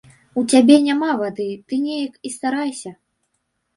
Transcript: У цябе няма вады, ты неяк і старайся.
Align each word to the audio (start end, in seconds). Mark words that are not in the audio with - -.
У 0.41 0.43
цябе 0.53 0.77
няма 0.85 1.11
вады, 1.21 1.47
ты 1.67 1.81
неяк 1.85 2.13
і 2.29 2.33
старайся. 2.37 2.91